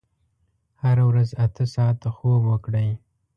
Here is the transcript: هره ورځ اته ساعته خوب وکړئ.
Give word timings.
هره 0.81 1.03
ورځ 1.09 1.29
اته 1.45 1.63
ساعته 1.75 2.09
خوب 2.15 2.41
وکړئ. 2.47 2.89